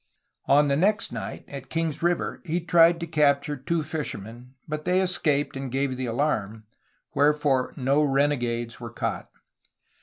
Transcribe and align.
On 0.47 0.67
the 0.67 0.75
next 0.75 1.11
night, 1.11 1.45
at 1.47 1.69
Kings 1.69 2.01
River, 2.01 2.41
he 2.43 2.59
tried 2.59 2.99
to 3.01 3.05
capture 3.05 3.55
two 3.55 3.83
fishermen, 3.83 4.55
but 4.67 4.83
they 4.83 4.99
escaped 4.99 5.55
and 5.55 5.71
gave 5.71 5.95
the 5.95 6.07
alarm, 6.07 6.63
wherefore 7.13 7.71
no 7.77 8.01
renegades 8.03 8.79
were 8.79 8.89
caught. 8.89 9.29